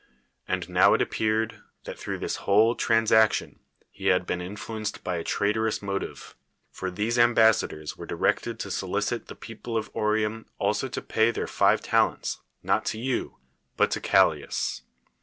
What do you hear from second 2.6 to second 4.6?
trans action he had been